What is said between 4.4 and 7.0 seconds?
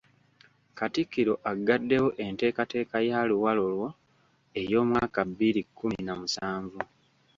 ey’omwaka bbiri kkumi na musanvu.